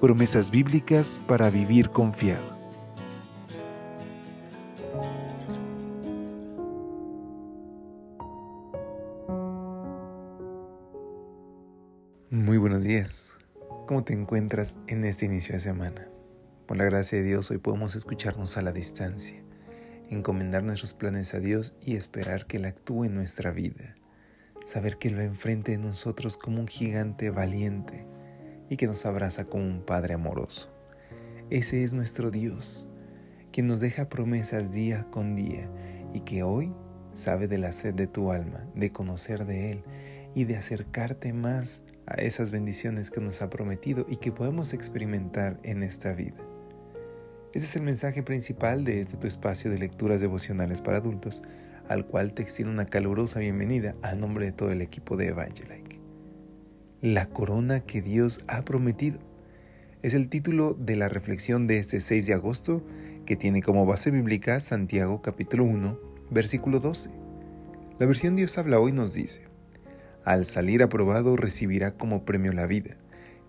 Promesas 0.00 0.50
bíblicas 0.50 1.20
para 1.28 1.50
vivir 1.50 1.90
confiado. 1.90 2.58
Muy 12.30 12.56
buenos 12.56 12.82
días. 12.82 13.32
¿Cómo 13.86 14.02
te 14.02 14.14
encuentras 14.14 14.78
en 14.86 15.04
este 15.04 15.26
inicio 15.26 15.52
de 15.52 15.60
semana? 15.60 16.08
Por 16.64 16.78
la 16.78 16.84
gracia 16.84 17.18
de 17.18 17.24
Dios 17.24 17.50
hoy 17.50 17.58
podemos 17.58 17.94
escucharnos 17.94 18.56
a 18.56 18.62
la 18.62 18.72
distancia, 18.72 19.42
encomendar 20.08 20.62
nuestros 20.62 20.94
planes 20.94 21.34
a 21.34 21.40
Dios 21.40 21.76
y 21.82 21.96
esperar 21.96 22.46
que 22.46 22.56
Él 22.56 22.64
actúe 22.64 23.04
en 23.04 23.12
nuestra 23.12 23.52
vida. 23.52 23.94
Saber 24.64 24.96
que 24.96 25.10
lo 25.10 25.20
enfrente 25.20 25.72
de 25.72 25.78
nosotros 25.78 26.38
como 26.38 26.60
un 26.60 26.68
gigante 26.68 27.28
valiente 27.28 28.06
y 28.70 28.76
que 28.76 28.86
nos 28.86 29.04
abraza 29.04 29.44
como 29.44 29.66
un 29.66 29.82
Padre 29.82 30.14
amoroso. 30.14 30.70
Ese 31.50 31.84
es 31.84 31.92
nuestro 31.92 32.30
Dios, 32.30 32.88
quien 33.52 33.66
nos 33.66 33.80
deja 33.80 34.08
promesas 34.08 34.72
día 34.72 35.06
con 35.10 35.34
día 35.34 35.68
y 36.14 36.20
que 36.20 36.44
hoy 36.44 36.72
sabe 37.12 37.48
de 37.48 37.58
la 37.58 37.72
sed 37.72 37.94
de 37.94 38.06
tu 38.06 38.30
alma, 38.30 38.64
de 38.74 38.92
conocer 38.92 39.44
de 39.44 39.72
Él 39.72 39.84
y 40.34 40.44
de 40.44 40.56
acercarte 40.56 41.32
más 41.32 41.82
a 42.06 42.14
esas 42.14 42.52
bendiciones 42.52 43.10
que 43.10 43.20
nos 43.20 43.42
ha 43.42 43.50
prometido 43.50 44.06
y 44.08 44.16
que 44.16 44.32
podemos 44.32 44.72
experimentar 44.72 45.58
en 45.64 45.82
esta 45.82 46.14
vida. 46.14 46.38
Ese 47.52 47.66
es 47.66 47.74
el 47.74 47.82
mensaje 47.82 48.22
principal 48.22 48.84
de 48.84 49.00
este 49.00 49.16
tu 49.16 49.26
espacio 49.26 49.72
de 49.72 49.78
lecturas 49.78 50.20
devocionales 50.20 50.80
para 50.80 50.98
adultos, 50.98 51.42
al 51.88 52.06
cual 52.06 52.32
te 52.32 52.42
extiendo 52.42 52.72
una 52.72 52.86
calurosa 52.86 53.40
bienvenida 53.40 53.92
a 54.02 54.14
nombre 54.14 54.46
de 54.46 54.52
todo 54.52 54.70
el 54.70 54.80
equipo 54.80 55.16
de 55.16 55.28
Evangelike. 55.28 55.89
La 57.02 57.24
corona 57.30 57.80
que 57.80 58.02
Dios 58.02 58.44
ha 58.46 58.62
prometido 58.62 59.20
es 60.02 60.12
el 60.12 60.28
título 60.28 60.74
de 60.74 60.96
la 60.96 61.08
reflexión 61.08 61.66
de 61.66 61.78
este 61.78 61.98
6 61.98 62.26
de 62.26 62.34
agosto 62.34 62.84
que 63.24 63.36
tiene 63.36 63.62
como 63.62 63.86
base 63.86 64.10
bíblica 64.10 64.60
Santiago 64.60 65.22
capítulo 65.22 65.64
1, 65.64 65.98
versículo 66.30 66.78
12. 66.78 67.08
La 67.98 68.04
versión 68.04 68.36
Dios 68.36 68.58
habla 68.58 68.78
hoy 68.78 68.92
nos 68.92 69.14
dice, 69.14 69.46
al 70.26 70.44
salir 70.44 70.82
aprobado 70.82 71.38
recibirá 71.38 71.96
como 71.96 72.26
premio 72.26 72.52
la 72.52 72.66
vida, 72.66 72.98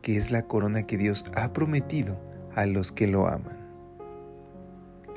que 0.01 0.15
es 0.15 0.31
la 0.31 0.43
corona 0.43 0.87
que 0.87 0.97
Dios 0.97 1.25
ha 1.35 1.51
prometido 1.51 2.17
a 2.55 2.65
los 2.65 2.93
que 2.93 3.07
lo 3.07 3.27
aman. 3.27 3.59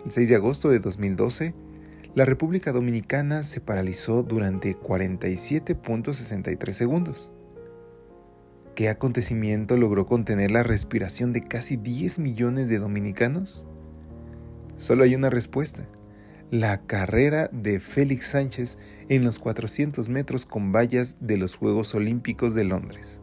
El 0.05 0.11
6 0.11 0.29
de 0.29 0.35
agosto 0.35 0.71
de 0.71 0.81
2012, 0.81 1.53
la 2.17 2.25
República 2.25 2.73
Dominicana 2.73 3.45
se 3.45 3.61
paralizó 3.61 4.25
durante 4.25 4.77
47.63 4.77 6.73
segundos. 6.73 7.31
¿Qué 8.75 8.89
acontecimiento 8.89 9.77
logró 9.77 10.07
contener 10.07 10.51
la 10.51 10.65
respiración 10.65 11.33
de 11.33 11.45
casi 11.45 11.77
10 11.77 12.19
millones 12.19 12.69
de 12.69 12.81
dominicanos? 12.81 13.69
Solo 14.77 15.05
hay 15.05 15.15
una 15.15 15.31
respuesta. 15.31 15.87
La 16.51 16.85
carrera 16.85 17.49
de 17.53 17.79
Félix 17.79 18.27
Sánchez 18.27 18.79
en 19.09 19.23
los 19.23 19.39
400 19.39 20.09
metros 20.09 20.45
con 20.45 20.73
vallas 20.73 21.17
de 21.21 21.37
los 21.37 21.55
Juegos 21.55 21.95
Olímpicos 21.95 22.55
de 22.55 22.65
Londres. 22.65 23.21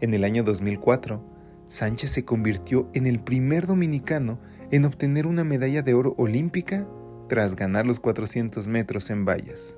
En 0.00 0.14
el 0.14 0.24
año 0.24 0.42
2004, 0.42 1.22
Sánchez 1.68 2.10
se 2.10 2.24
convirtió 2.24 2.90
en 2.92 3.06
el 3.06 3.20
primer 3.20 3.68
dominicano 3.68 4.40
en 4.72 4.84
obtener 4.84 5.28
una 5.28 5.44
medalla 5.44 5.82
de 5.82 5.94
oro 5.94 6.16
olímpica 6.18 6.88
tras 7.28 7.54
ganar 7.54 7.86
los 7.86 8.00
400 8.00 8.66
metros 8.66 9.10
en 9.10 9.24
vallas. 9.24 9.76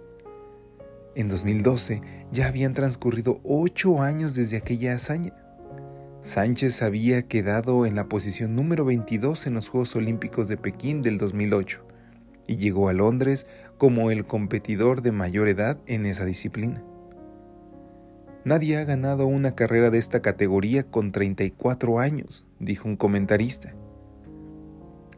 En 1.15 1.29
2012 1.29 2.01
ya 2.33 2.47
habían 2.47 2.73
transcurrido 2.73 3.41
ocho 3.45 4.01
años 4.01 4.35
desde 4.35 4.57
aquella 4.57 4.95
hazaña. 4.95 5.35
Sánchez 6.23 6.83
había 6.83 7.23
quedado 7.23 7.85
en 7.85 7.97
la 7.97 8.09
posición 8.09 8.55
número 8.55 8.85
22 8.85 9.47
en 9.47 9.55
los 9.55 9.69
Juegos 9.69 9.95
Olímpicos 9.97 10.49
de 10.49 10.57
Pekín 10.57 11.03
del 11.03 11.19
2008 11.19 11.85
y 12.47 12.57
llegó 12.57 12.89
a 12.89 12.93
Londres 12.93 13.47
como 13.77 14.11
el 14.11 14.25
competidor 14.25 15.03
de 15.03 15.13
mayor 15.13 15.49
edad 15.49 15.79
en 15.87 16.07
esa 16.07 16.25
disciplina. 16.25 16.83
Nadie 18.45 18.79
ha 18.79 18.85
ganado 18.85 19.27
una 19.27 19.55
carrera 19.55 19.91
de 19.91 19.99
esta 19.99 20.23
categoría 20.23 20.83
con 20.83 21.13
34 21.13 22.01
años, 22.01 22.47
dijo 22.59 22.89
un 22.89 22.97
comentarista. 22.97 23.75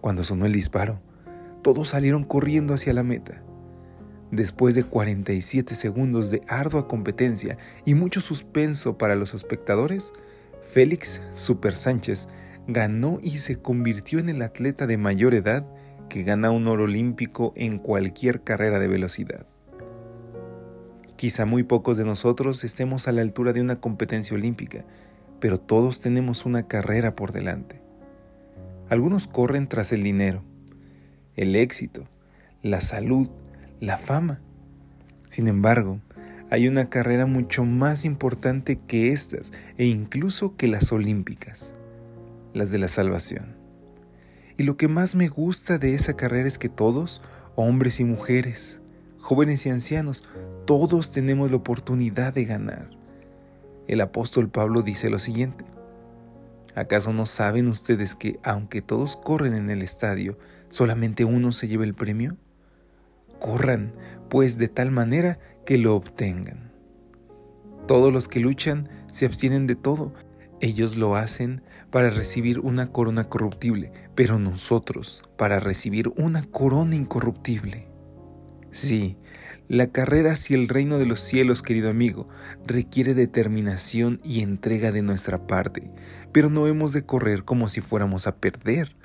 Cuando 0.01 0.25
sonó 0.25 0.45
el 0.45 0.53
disparo, 0.53 1.01
todos 1.63 1.91
salieron 1.91 2.25
corriendo 2.25 2.75
hacia 2.75 2.93
la 2.93 3.05
meta. 3.05 3.44
Después 4.31 4.75
de 4.75 4.85
47 4.85 5.75
segundos 5.75 6.31
de 6.31 6.43
ardua 6.49 6.89
competencia 6.89 7.59
y 7.85 7.95
mucho 7.95 8.21
suspenso 8.21 8.99
para 8.99 9.15
los 9.15 9.35
espectadores, 9.35 10.13
Félix 10.71 11.23
Super 11.31 11.77
Sánchez 11.77 12.29
ganó 12.67 13.19
y 13.23 13.39
se 13.39 13.57
convirtió 13.57 14.19
en 14.19 14.29
el 14.29 14.43
atleta 14.43 14.87
de 14.87 14.97
mayor 14.97 15.35
edad 15.35 15.67
que 16.09 16.23
gana 16.23 16.51
un 16.51 16.67
oro 16.67 16.85
olímpico 16.85 17.53
en 17.57 17.79
cualquier 17.79 18.43
carrera 18.43 18.79
de 18.79 18.89
velocidad. 18.89 19.47
Quizá 21.17 21.47
muy 21.47 21.63
pocos 21.63 21.97
de 21.97 22.05
nosotros 22.05 22.65
estemos 22.65 23.07
a 23.07 23.13
la 23.13 23.23
altura 23.23 23.53
de 23.53 23.61
una 23.61 23.81
competencia 23.81 24.35
olímpica, 24.35 24.85
pero 25.41 25.59
todos 25.59 26.01
tenemos 26.01 26.45
una 26.45 26.67
carrera 26.67 27.15
por 27.15 27.33
delante. 27.33 27.81
Algunos 28.89 29.27
corren 29.27 29.69
tras 29.69 29.93
el 29.93 30.03
dinero, 30.03 30.43
el 31.37 31.57
éxito, 31.57 32.09
la 32.63 32.81
salud, 32.81 33.31
la 33.81 33.99
fama. 33.99 34.41
Sin 35.29 35.49
embargo, 35.49 36.01
hay 36.51 36.69
una 36.69 36.89
carrera 36.89 37.27
mucho 37.27 37.65
más 37.65 38.05
importante 38.05 38.79
que 38.79 39.09
estas 39.09 39.53
e 39.79 39.87
incluso 39.87 40.57
que 40.57 40.69
las 40.69 40.93
olímpicas, 40.93 41.75
las 42.53 42.71
de 42.71 42.79
la 42.79 42.89
salvación. 42.89 43.57
Y 44.57 44.63
lo 44.63 44.77
que 44.77 44.89
más 44.89 45.17
me 45.17 45.29
gusta 45.29 45.79
de 45.79 45.95
esa 45.95 46.15
carrera 46.15 46.47
es 46.47 46.59
que 46.59 46.69
todos, 46.69 47.23
hombres 47.57 47.99
y 47.99 48.05
mujeres, 48.05 48.81
jóvenes 49.19 49.67
y 49.67 49.71
ancianos, 49.71 50.25
todos 50.67 51.11
tenemos 51.11 51.51
la 51.51 51.57
oportunidad 51.57 52.33
de 52.33 52.45
ganar. 52.45 52.91
El 53.89 54.01
apóstol 54.01 54.49
Pablo 54.49 54.83
dice 54.83 55.11
lo 55.11 55.19
siguiente, 55.19 55.65
¿Acaso 56.75 57.13
no 57.13 57.25
saben 57.25 57.69
ustedes 57.69 58.17
que 58.17 58.41
aunque 58.43 58.83
todos 58.83 59.17
corren 59.17 59.55
en 59.55 59.71
el 59.71 59.81
estadio, 59.83 60.37
solamente 60.71 61.25
uno 61.25 61.53
se 61.53 61.69
lleva 61.69 61.85
el 61.85 61.95
premio? 61.95 62.37
Corran, 63.39 63.93
pues, 64.29 64.59
de 64.59 64.69
tal 64.69 64.91
manera 64.91 65.39
que 65.65 65.79
lo 65.79 65.97
obtengan. 65.97 66.73
Todos 67.87 68.13
los 68.13 68.29
que 68.29 68.41
luchan 68.41 68.89
se 69.13 69.27
abstienen 69.27 69.67
de 69.67 69.77
todo. 69.77 70.13
Ellos 70.61 70.97
lo 70.97 71.17
hacen 71.17 71.63
para 71.91 72.11
recibir 72.11 72.61
una 72.61 72.91
corona 72.91 73.29
corruptible, 73.29 73.93
pero 74.15 74.39
nosotros 74.39 75.23
para 75.37 75.61
recibir 75.61 76.09
una 76.17 76.43
corona 76.45 76.95
incorruptible. 76.95 77.89
Sí, 78.71 79.17
la 79.69 79.87
carrera 79.89 80.33
hacia 80.33 80.57
el 80.57 80.69
reino 80.69 80.99
de 80.99 81.07
los 81.07 81.21
cielos, 81.21 81.63
querido 81.63 81.89
amigo, 81.89 82.29
requiere 82.67 83.15
determinación 83.15 84.21
y 84.25 84.41
entrega 84.41 84.91
de 84.93 85.03
nuestra 85.03 85.47
parte, 85.47 85.91
pero 86.33 86.51
no 86.51 86.67
hemos 86.67 86.93
de 86.93 87.05
correr 87.05 87.45
como 87.45 87.69
si 87.69 87.81
fuéramos 87.81 88.27
a 88.27 88.37
perder. 88.37 88.97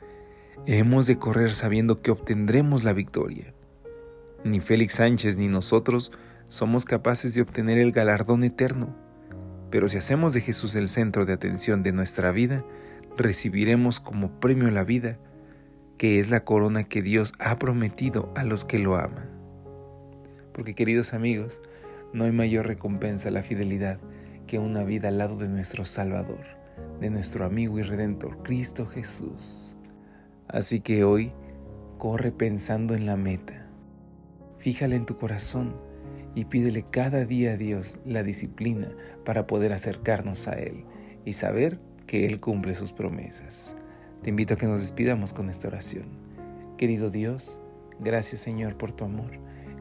Hemos 0.65 1.07
de 1.07 1.17
correr 1.17 1.55
sabiendo 1.55 2.01
que 2.01 2.11
obtendremos 2.11 2.83
la 2.83 2.93
victoria. 2.93 3.53
Ni 4.43 4.59
Félix 4.59 4.95
Sánchez 4.95 5.37
ni 5.37 5.47
nosotros 5.47 6.13
somos 6.47 6.85
capaces 6.85 7.33
de 7.35 7.41
obtener 7.41 7.77
el 7.77 7.91
galardón 7.91 8.43
eterno, 8.43 8.95
pero 9.69 9.87
si 9.87 9.97
hacemos 9.97 10.33
de 10.33 10.41
Jesús 10.41 10.75
el 10.75 10.87
centro 10.87 11.25
de 11.25 11.33
atención 11.33 11.83
de 11.83 11.91
nuestra 11.91 12.31
vida, 12.31 12.65
recibiremos 13.17 13.99
como 13.99 14.39
premio 14.39 14.71
la 14.71 14.83
vida, 14.83 15.17
que 15.97 16.19
es 16.19 16.29
la 16.29 16.45
corona 16.45 16.85
que 16.85 17.01
Dios 17.01 17.33
ha 17.39 17.59
prometido 17.59 18.31
a 18.35 18.43
los 18.45 18.63
que 18.63 18.79
lo 18.79 18.95
aman. 18.95 19.29
Porque 20.53 20.73
queridos 20.73 21.13
amigos, 21.13 21.61
no 22.13 22.23
hay 22.23 22.31
mayor 22.31 22.65
recompensa 22.65 23.29
a 23.29 23.31
la 23.31 23.43
fidelidad 23.43 23.99
que 24.47 24.57
una 24.57 24.83
vida 24.83 25.09
al 25.09 25.17
lado 25.17 25.37
de 25.37 25.49
nuestro 25.49 25.85
Salvador, 25.85 26.43
de 26.99 27.09
nuestro 27.09 27.45
amigo 27.45 27.77
y 27.77 27.83
redentor, 27.83 28.41
Cristo 28.41 28.85
Jesús. 28.87 29.77
Así 30.47 30.79
que 30.79 31.03
hoy, 31.03 31.33
corre 31.97 32.31
pensando 32.31 32.95
en 32.95 33.05
la 33.05 33.17
meta. 33.17 33.58
Fíjale 34.59 34.95
en 34.97 35.05
tu 35.05 35.15
corazón 35.15 35.75
y 36.35 36.45
pídele 36.45 36.83
cada 36.83 37.25
día 37.25 37.53
a 37.53 37.57
Dios 37.57 37.99
la 38.05 38.23
disciplina 38.23 38.91
para 39.25 39.47
poder 39.47 39.73
acercarnos 39.73 40.47
a 40.47 40.53
Él 40.53 40.85
y 41.25 41.33
saber 41.33 41.79
que 42.07 42.25
Él 42.25 42.39
cumple 42.39 42.75
sus 42.75 42.91
promesas. 42.91 43.75
Te 44.21 44.29
invito 44.29 44.53
a 44.53 44.57
que 44.57 44.67
nos 44.67 44.81
despidamos 44.81 45.33
con 45.33 45.49
esta 45.49 45.69
oración. 45.69 46.07
Querido 46.77 47.09
Dios, 47.09 47.61
gracias 47.99 48.41
Señor 48.41 48.77
por 48.77 48.91
tu 48.91 49.05
amor, 49.05 49.31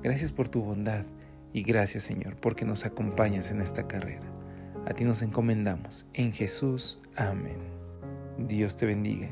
gracias 0.02 0.32
por 0.32 0.48
tu 0.48 0.62
bondad 0.62 1.04
y 1.52 1.62
gracias 1.62 2.04
Señor 2.04 2.36
porque 2.36 2.64
nos 2.64 2.86
acompañas 2.86 3.50
en 3.50 3.60
esta 3.60 3.86
carrera. 3.86 4.38
A 4.86 4.94
ti 4.94 5.04
nos 5.04 5.20
encomendamos. 5.20 6.06
En 6.14 6.32
Jesús. 6.32 6.98
Amén. 7.16 7.58
Dios 8.38 8.76
te 8.76 8.86
bendiga. 8.86 9.28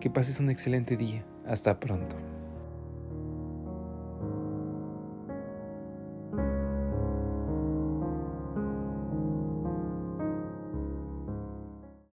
Que 0.00 0.08
pases 0.08 0.40
un 0.40 0.48
excelente 0.48 0.96
día. 0.96 1.26
Hasta 1.46 1.78
pronto. 1.78 2.16